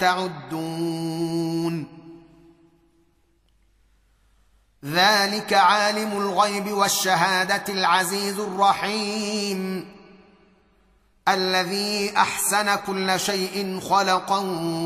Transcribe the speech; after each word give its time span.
تعدون. 0.00 1.86
ذلك 4.84 5.52
عالم 5.52 6.12
الغيب 6.12 6.72
والشهادة 6.72 7.64
العزيز 7.68 8.38
الرحيم. 8.38 9.88
الذي 11.28 12.16
أحسن 12.16 12.74
كل 12.74 13.20
شيء 13.20 13.80
خلقا 13.80 14.38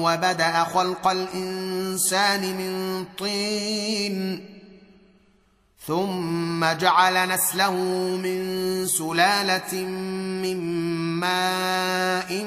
وبدأ 0.02 0.64
خلق 0.64 1.06
الإنسان 1.06 2.40
من 2.40 3.04
طين. 3.18 4.57
ثم 5.88 6.64
جعل 6.64 7.28
نسله 7.28 7.72
من 8.16 8.86
سلالة 8.86 9.74
من 10.44 10.60
ماء 11.20 12.44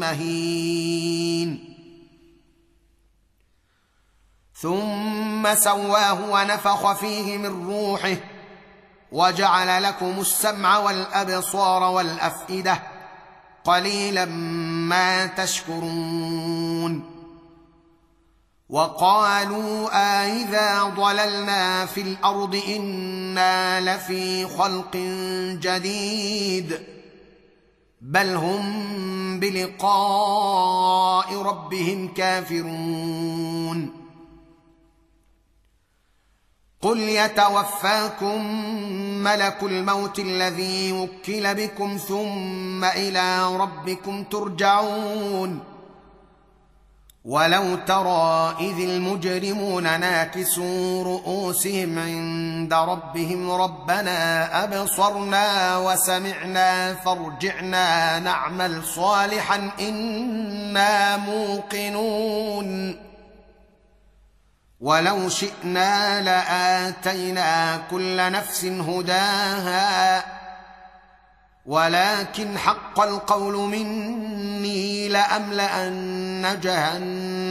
مهين. 0.00 1.74
ثم 4.60 5.54
سواه 5.54 6.30
ونفخ 6.30 6.92
فيه 6.92 7.38
من 7.38 7.66
روحه 7.66 8.16
وجعل 9.12 9.82
لكم 9.82 10.20
السمع 10.20 10.78
والأبصار 10.78 11.82
والأفئدة 11.82 12.82
قليلا 13.64 14.24
ما 14.24 15.26
تشكرون. 15.26 16.71
وقالوا 18.72 19.88
أإذا 19.92 20.82
ضللنا 20.84 21.86
في 21.86 22.00
الأرض 22.00 22.62
إنا 22.68 23.80
لفي 23.80 24.46
خلق 24.46 24.96
جديد 25.60 26.80
بل 28.00 28.34
هم 28.34 29.40
بلقاء 29.40 31.36
ربهم 31.42 32.08
كافرون 32.08 33.90
قل 36.82 36.98
يتوفاكم 36.98 38.46
ملك 39.22 39.62
الموت 39.62 40.18
الذي 40.18 40.92
وكل 40.92 41.54
بكم 41.54 41.96
ثم 41.96 42.84
إلى 42.84 43.56
ربكم 43.56 44.24
ترجعون 44.24 45.71
ولو 47.24 47.76
ترى 47.76 48.56
اذ 48.60 48.80
المجرمون 48.90 49.82
ناكسوا 50.00 51.04
رؤوسهم 51.04 51.98
عند 51.98 52.74
ربهم 52.74 53.50
ربنا 53.50 54.64
ابصرنا 54.64 55.76
وسمعنا 55.76 56.94
فارجعنا 56.94 58.18
نعمل 58.18 58.84
صالحا 58.84 59.70
أنا 59.80 61.16
موقنون 61.16 62.96
ولو 64.80 65.28
شئنا 65.28 66.22
لاتينا 66.22 67.80
كل 67.90 68.32
نفس 68.32 68.64
هداها 68.64 70.24
ولكن 71.66 72.58
حق 72.58 73.00
القول 73.00 73.54
مني 73.54 75.08
لاملان 75.08 76.60
جهنم 76.62 77.11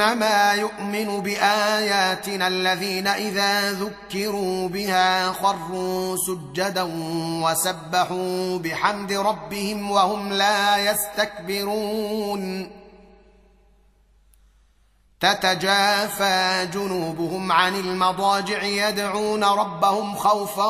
إنما 0.00 0.52
يؤمن 0.52 1.20
بآياتنا 1.20 2.48
الذين 2.48 3.06
إذا 3.06 3.72
ذكروا 3.72 4.68
بها 4.68 5.32
خروا 5.32 6.16
سجدا 6.16 6.88
وسبحوا 7.44 8.58
بحمد 8.58 9.12
ربهم 9.12 9.90
وهم 9.90 10.32
لا 10.32 10.90
يستكبرون. 10.90 12.70
تتجافى 15.20 16.68
جنوبهم 16.74 17.52
عن 17.52 17.74
المضاجع 17.74 18.62
يدعون 18.62 19.44
ربهم 19.44 20.14
خوفا 20.14 20.68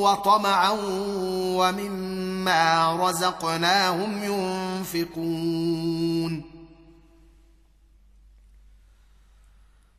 وطمعا 0.00 0.76
ومما 1.56 2.96
رزقناهم 3.08 4.24
ينفقون. 4.24 6.11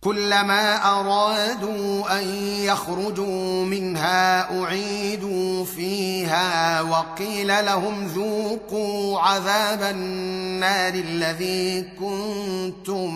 كلما 0.00 0.76
أرادوا 1.00 2.18
أن 2.18 2.24
يخرجوا 2.64 3.64
منها 3.64 4.60
أعيدوا 4.62 5.64
فيها 5.64 6.80
وقيل 6.80 7.64
لهم 7.64 8.06
ذوقوا 8.06 9.20
عذاب 9.20 9.82
النار 9.82 10.94
الذي 10.94 11.82
كنتم 12.00 13.10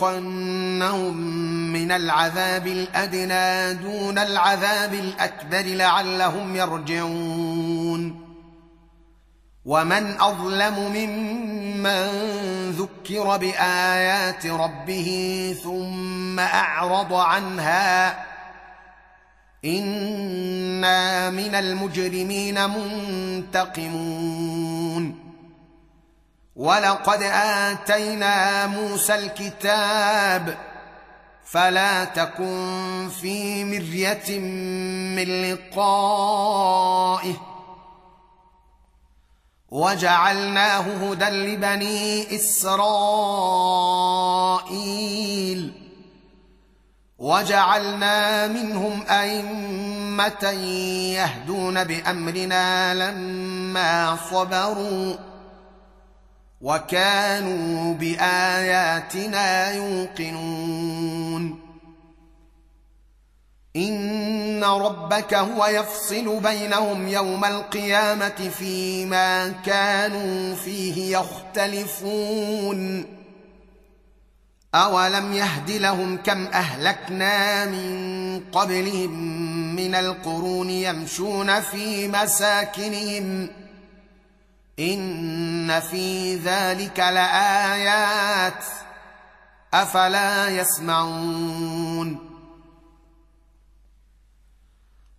من 1.73 1.91
العذاب 1.91 2.67
الأدنى 2.67 3.73
دون 3.73 4.17
العذاب 4.17 4.93
الأكبر 4.93 5.61
لعلهم 5.61 6.55
يرجعون. 6.55 7.50
ومن 9.65 10.21
اظلم 10.21 10.79
ممن 10.79 12.07
ذكر 12.71 13.37
بايات 13.37 14.45
ربه 14.45 15.09
ثم 15.63 16.39
اعرض 16.39 17.13
عنها 17.13 18.25
أنا 19.65 21.29
من 21.29 21.55
المجرمين 21.55 22.69
منتقمون 23.49 25.19
ولقد 26.55 27.21
اتينا 27.23 28.67
موسى 28.67 29.15
الكتاب 29.15 30.57
فلا 31.45 32.05
تكن 32.05 33.09
في 33.21 33.65
مريه 33.65 34.39
من 34.39 35.51
لقائه 35.51 37.50
وجعلناه 39.71 40.81
هدى 40.81 41.25
لبني 41.25 42.35
إسرائيل. 42.35 43.01
وجعلنا 47.17 48.47
منهم 48.47 49.03
أئمة 49.09 50.49
يهدون 51.13 51.83
بأمرنا 51.83 52.93
لما 52.93 54.17
صبروا 54.31 55.15
وكانوا 56.61 57.93
بآياتنا 57.93 59.71
يوقنون. 59.71 61.59
ان 64.63 64.81
ربك 64.81 65.33
هو 65.33 65.65
يفصل 65.65 66.39
بينهم 66.39 67.07
يوم 67.07 67.45
القيامه 67.45 68.49
فيما 68.59 69.49
كانوا 69.65 70.55
فيه 70.55 71.17
يختلفون 71.17 73.05
اولم 74.75 75.33
يهد 75.33 75.71
لهم 75.71 76.17
كم 76.17 76.45
اهلكنا 76.47 77.65
من 77.65 78.41
قبلهم 78.51 79.11
من 79.75 79.95
القرون 79.95 80.69
يمشون 80.69 81.61
في 81.61 82.07
مساكنهم 82.07 83.49
ان 84.79 85.79
في 85.79 86.35
ذلك 86.35 86.99
لايات 86.99 88.63
افلا 89.73 90.47
يسمعون 90.47 92.30